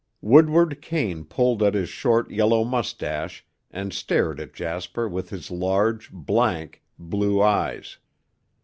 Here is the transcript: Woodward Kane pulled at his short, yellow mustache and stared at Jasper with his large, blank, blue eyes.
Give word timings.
Woodward 0.23 0.81
Kane 0.81 1.23
pulled 1.25 1.61
at 1.61 1.75
his 1.75 1.87
short, 1.87 2.31
yellow 2.31 2.63
mustache 2.63 3.45
and 3.69 3.93
stared 3.93 4.39
at 4.39 4.51
Jasper 4.55 5.07
with 5.07 5.29
his 5.29 5.51
large, 5.51 6.09
blank, 6.11 6.81
blue 6.97 7.39
eyes. 7.39 7.99